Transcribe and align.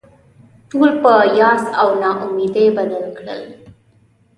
ټول 0.69 0.89
په 1.03 1.13
یاس 1.39 1.63
او 1.81 1.89
نا 2.01 2.11
امیدي 2.25 2.65
بدل 2.77 3.03
کړل. 3.17 3.41